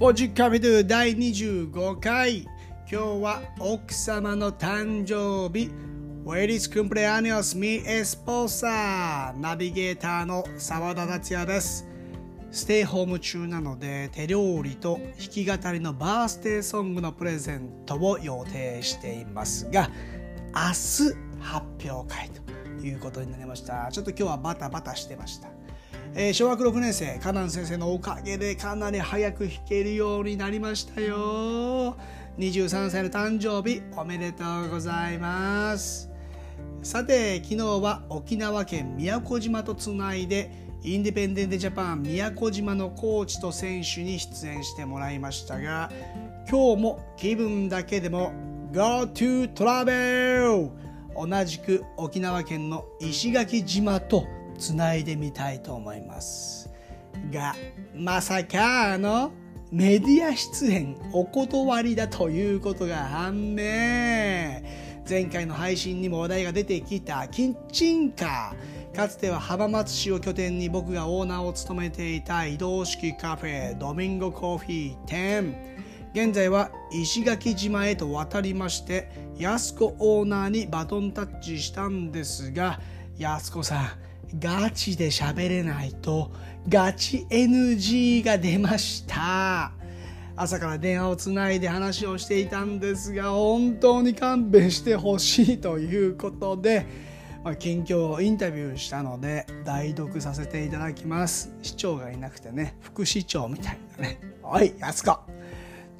[0.00, 2.38] ポジカビドゥ第25回。
[2.40, 2.48] 今
[2.88, 5.70] 日は奥様の誕生日。
[6.24, 11.86] Feliz cumpleaños mi esposa ナビゲーターの澤田達也です。
[12.50, 19.90] ステイホーム中なので手料理と弾き語りのバースデーソングのプレゼントを予定していますが
[20.54, 23.90] 明日発表会ということになりました。
[23.92, 25.59] ちょっと今日はバタバタしてました。
[26.14, 31.96] えー、小学6年生カナン先生のおかげでかなり早く弾けるようになりましたよ。
[32.36, 36.10] 23歳の誕生日おめでとうございます。
[36.82, 40.50] さて昨日は沖縄県宮古島とつないで
[40.82, 45.90] インディペンデントジャパン宮古島のコーチと選手に出演してもらいましたが
[46.50, 48.32] 今日も気分だけでも
[48.72, 50.70] Go to Travel!
[51.14, 54.24] 同じく沖縄県の石垣島と
[54.60, 56.70] つないでみたいと思います。
[57.32, 57.56] が
[57.94, 59.32] まさかの
[59.72, 63.62] メディア出演お断りだということが判明。
[65.08, 75.80] 前回の配信にも話題が出てきたキッチンカーかつては浜松市を拠点に僕がオーナーを務めていた移動式カフェドミンゴコーヒー店。
[76.12, 82.80] 現在は石垣島へと渡りまして安子オーナーにバトンタッチしたんですが
[83.16, 86.30] 安子さんガチで喋れないと
[86.68, 89.72] ガチ NG が出ました。
[90.36, 96.86] 朝から電話をつないで話をしていたんですが本当に勘弁してほしいということで、
[97.44, 101.52] まあ、近況をインタビューしたので代読させていただきます。
[101.60, 104.20] 市長がいなくてね副市長みたいなね。
[104.42, 105.39] おい安子。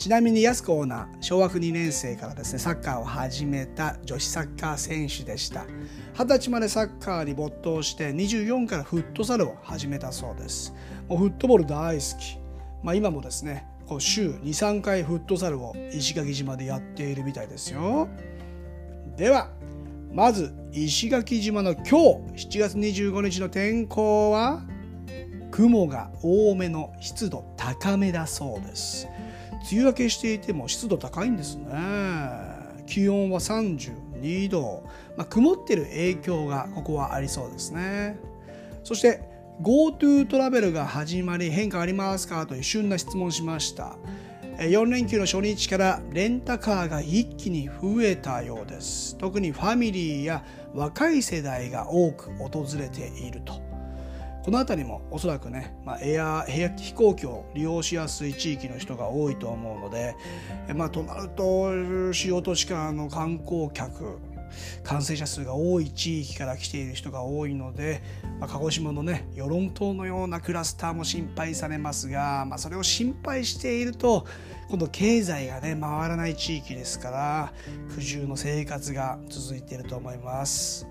[0.00, 5.66] ちなみに安子オーナー小学2年生からですねサッカーを始めた女子サッカー選手でした。
[6.14, 10.72] 二十歳までサッカーに没頭して24からフットサルを始めたそうです。
[11.06, 12.38] もうフットボール大好き、
[12.82, 18.08] まあ、今もですねこう週23回フットサルを石垣島でやっているみたいですよ。
[19.18, 19.50] では
[20.14, 24.62] まず石垣島の今日7月25日の天候は
[25.50, 29.06] 雲が多めの湿度高めだそうです。
[29.70, 31.66] 梅雨明けしていても湿度高いんですね。
[32.86, 34.82] 気温は32度、
[35.16, 38.18] まあ、曇ってる影響がここはありそうですね。
[38.82, 39.20] そして
[39.62, 43.96] GoTo トラベルが始まり変化ありますかという旬な質問しました。
[44.58, 49.16] 4連休の初日からレンタカーが一気に増えたようです。
[49.16, 50.44] 特にファミリーや
[50.74, 53.69] 若い世代が多く訪れていると。
[54.44, 60.16] この辺りもおそらくね、まあ、エア飛行機を利用しやすい地域の人が多いと思うので、
[60.74, 64.18] まあ、となると主要都市からの観光客
[64.82, 68.02] 感染者数が多い地域から来ている人が多いので、
[68.40, 74.26] まあ、鹿児島のね与論島のようなクラスターも心配されますが、まあ、それを心配していると
[74.68, 77.52] 今度経済がね回らない地域ですから
[77.94, 80.86] 苦渋の生活が続いていると思います。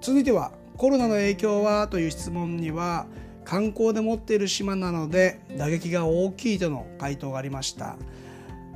[0.00, 3.06] 続いてはコロナの影響はという質問には
[3.44, 7.96] 観光で持っている島なので打撃が大きいとの回答がありました、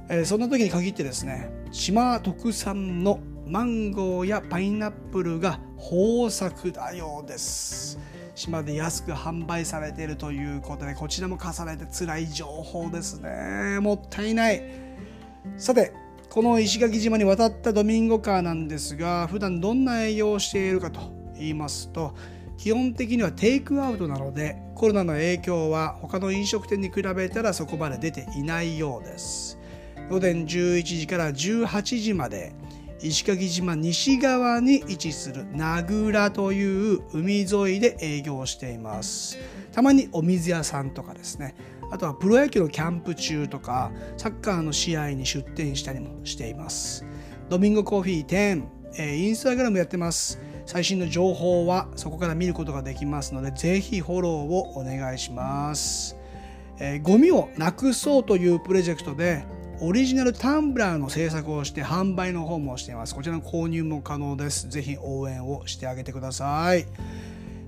[0.09, 7.99] えー、そんな時に限ってですね島特産のマンゴーやパイナップルが豊作だようです。
[8.35, 13.79] 島で安く販売されているということでこちらも重ねて辛い情報ですね。
[13.81, 14.63] もったいない。
[15.57, 15.93] さて
[16.31, 22.15] この石垣島に渡ったドミンゴカーなんですが普段どんな営業をしているかと言いますと
[22.57, 29.59] 基本的にはテイクアウトなのでコロナの影響は他の飲食店に比べたらそこまで出ていないようです。
[30.11, 32.53] 午前11時から18時まで
[33.01, 39.39] 石垣島西側に位置する名倉という海沿いで営業しています。
[39.73, 41.55] たまにお水屋さんとかですね。
[41.91, 47.05] あとはプロ野球のキャンプ中とかサッカーの試合に出店したりもしています。
[47.49, 50.39] ドミンゴコーヒー店、えインスタグラムやってます。
[50.67, 56.17] 最新の情報はそこから見ることができますのでぜひフォローをお願いします、
[56.79, 59.45] えー、ゴミをなくそうというプロジェクトで
[59.85, 63.17] オリジナルタンブラーの制作をして販売の方もしています。
[63.17, 64.69] こちらの購入も可能です。
[64.69, 66.87] ぜひ応援をしてあげてください。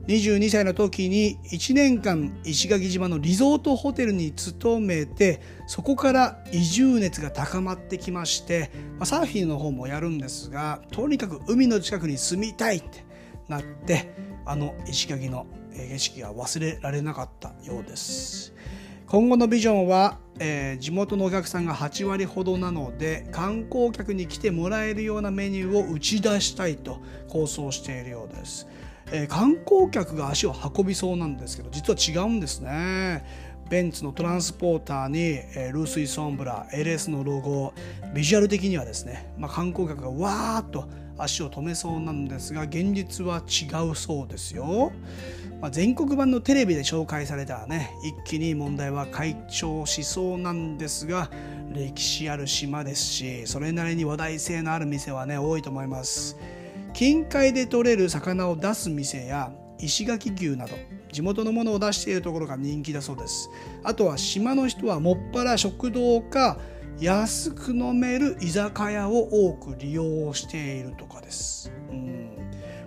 [0.06, 13.04] 22歳の時に1年間石垣島のリゾートホテルに勤めてそこから移住熱が高まってきまして、ま、サーフィンの方もやるんですがとにかく海の近くに住みたいって
[13.48, 14.14] なって
[14.44, 18.54] あの石垣の景色が忘れられなかったようです。
[19.06, 28.66] 今後のビジョンは、えー、地元のお客さんが8割ほどなので観光客に来てもらえるようなメニューを打ち出したいと構想しているようです。
[29.12, 33.24] えー、観光客が足を運びそうなんですけど実は違うんですね
[33.68, 37.72] ベンツのトランスポーターに、えー、ルースイ・ソンブラ LS のロゴ
[38.14, 40.86] ビジュアル的にはですね、まあ、観光客がわーっと
[41.16, 44.92] 足を止めそうなんですが現実は違うそうですよ。
[45.60, 51.30] まあ、全国版のテレビで紹介されたらね一気に問題は解消しそうなんですが
[51.72, 56.36] 歴史ある島ですしそれなりに話題性のある店はね多いと思います
[56.94, 60.76] 近海で取れる魚を出す店や石垣牛など
[61.12, 63.50] 地元のものを出しているところが人気だそうです。
[63.82, 66.56] あとは島の人はもっぱら食堂か
[67.00, 71.72] 安く飲める居酒屋を多く利用しているとかです。
[71.90, 72.30] うん、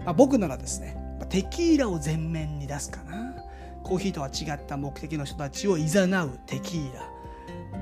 [0.06, 0.98] まあ、僕ならですね
[1.30, 3.36] テキーラを前面に出すかな。
[3.83, 7.17] コーヒーとは違った目的の人たちをいざなうテキーラ。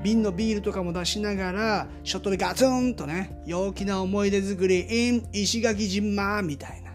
[0.02, 6.92] 瓶のビールとかも出しながらショットでガツンとね陽気な思い出作り in 石垣島みたいな。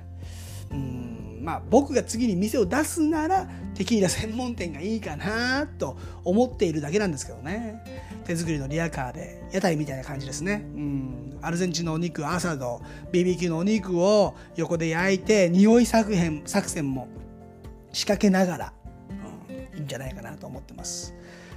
[0.71, 7.83] うんまあ僕が次に店を出すならテキーラ専門店がいいかなと思っているだけなんですけどね。
[8.25, 10.63] 手作りのリアカーで屋台みたいな感じですね。
[10.75, 12.81] うんアルゼンチンのお肉アサド
[13.11, 17.07] BBQ のお肉を横で焼いて匂い作戦作戦も
[17.91, 18.73] 仕掛けながら、
[19.91, 21.13] じゃないかなと思ってます。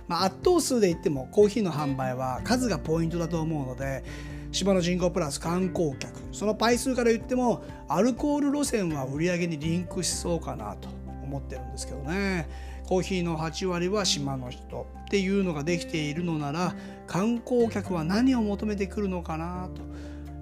[0.08, 4.04] まあ、圧倒数で言ってもコーヒーの販売は数がポイントだと思うので
[4.52, 10.88] 島の人口プラス観光客その倍数から言ってもアルコール路線は売り上げにリンクしそうかなと
[11.22, 12.74] 思ってるんですけどね。
[12.86, 16.74] コーヒーの8割は島の人っていうのができているのなら
[17.06, 19.80] 観光客は何を求めてくるのかなと、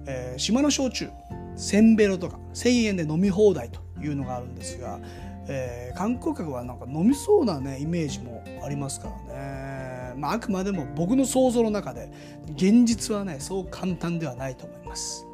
[0.07, 1.09] えー、島の焼酎
[1.55, 4.99] せんべろとか1,000円で飲み放題というのがあるんですが
[5.47, 12.11] えー、観光客はなんか飲みそうなねイメージもありますからね、まあ、あくまでも僕の想像の中で
[12.55, 15.25] 現実はねそう簡単ではないと思います。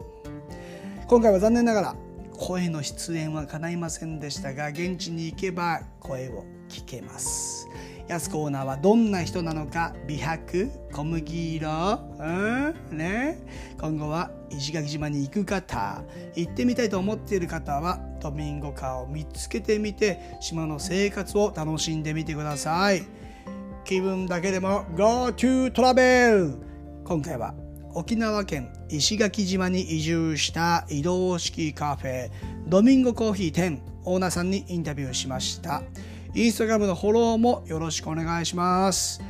[1.08, 1.96] 今回は残念ながら
[2.38, 7.59] 声の出演は叶いませんでしたが現地に行けば声を聞けます。
[8.10, 12.24] やすコーナーはどんな人なのか美白小麦色う
[12.94, 13.38] んね。
[13.80, 16.02] 今後は石垣島に行く方
[16.36, 23.04] 行ってみたいと思っている方はドミンゴカーを見つけてみて島の生活を楽しんでみてください。
[23.86, 26.58] 気分だけでも Go to Travel
[27.04, 27.54] 今回は
[27.94, 32.32] 沖縄県石垣島に移住した移動式カフェ
[32.68, 35.84] ドミンゴコーヒー店オーナーさんにインタビューしました。
[36.34, 39.22] インスタグラムのフォローもよろしくお願いします。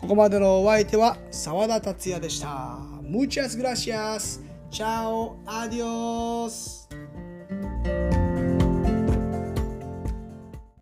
[0.00, 2.78] ここまでのお相手は澤田達也でした。
[3.02, 4.40] Muchas gracias.
[4.70, 5.36] Chao.
[5.46, 6.88] Adios.